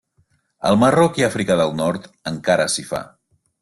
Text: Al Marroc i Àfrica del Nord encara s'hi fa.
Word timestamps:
Al 0.69 0.79
Marroc 0.85 1.21
i 1.23 1.27
Àfrica 1.29 1.59
del 1.63 1.77
Nord 1.85 2.11
encara 2.35 2.71
s'hi 2.77 2.91
fa. 2.93 3.09